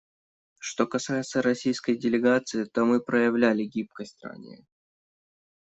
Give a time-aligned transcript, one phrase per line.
[0.57, 4.65] Что касается российской делегации, то мы проявляли гибкость ранее.